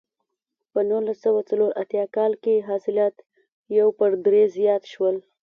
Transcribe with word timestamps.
په 0.71 0.79
نولس 0.89 1.17
سوه 1.25 1.41
څلور 1.49 1.71
اتیا 1.81 2.05
کال 2.15 2.31
کې 2.43 2.65
حاصلات 2.69 3.15
یو 3.77 3.87
پر 3.99 4.09
درې 4.25 4.43
زیات 4.55 4.83
شول. 4.91 5.15